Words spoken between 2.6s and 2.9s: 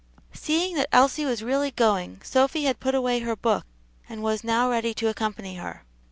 had